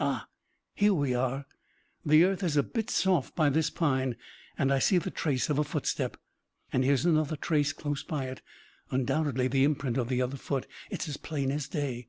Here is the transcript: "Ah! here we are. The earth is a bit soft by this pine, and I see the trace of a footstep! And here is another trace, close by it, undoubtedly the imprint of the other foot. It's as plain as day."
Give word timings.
"Ah! 0.00 0.26
here 0.74 0.94
we 0.94 1.14
are. 1.14 1.44
The 2.02 2.24
earth 2.24 2.42
is 2.42 2.56
a 2.56 2.62
bit 2.62 2.88
soft 2.88 3.36
by 3.36 3.50
this 3.50 3.68
pine, 3.68 4.16
and 4.56 4.72
I 4.72 4.78
see 4.78 4.96
the 4.96 5.10
trace 5.10 5.50
of 5.50 5.58
a 5.58 5.64
footstep! 5.64 6.16
And 6.72 6.82
here 6.82 6.94
is 6.94 7.04
another 7.04 7.36
trace, 7.36 7.74
close 7.74 8.02
by 8.02 8.24
it, 8.28 8.40
undoubtedly 8.90 9.48
the 9.48 9.64
imprint 9.64 9.98
of 9.98 10.08
the 10.08 10.22
other 10.22 10.38
foot. 10.38 10.66
It's 10.90 11.10
as 11.10 11.18
plain 11.18 11.50
as 11.52 11.68
day." 11.68 12.08